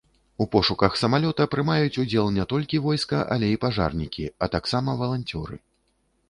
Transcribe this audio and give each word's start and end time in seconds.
У 0.43 0.45
пошуках 0.53 0.95
самалёта 1.01 1.45
прымаюць 1.55 1.99
удзел 2.03 2.29
не 2.37 2.45
толькі 2.53 2.81
войска, 2.87 3.19
але 3.37 3.51
і 3.57 3.61
пажарнікі, 3.67 4.25
а 4.47 4.49
таксама 4.57 4.97
валанцёры. 5.05 5.55